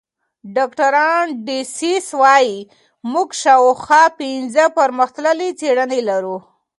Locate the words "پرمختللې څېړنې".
4.77-5.99